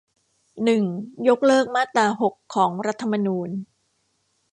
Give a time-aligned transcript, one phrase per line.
[0.63, 0.83] หนึ่ง
[1.27, 3.49] ยกเลิกมาตราหก ของรัฐธรรมนูญ